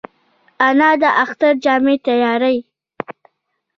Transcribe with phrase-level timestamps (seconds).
[0.67, 2.59] انا د اختر جامې تیاروي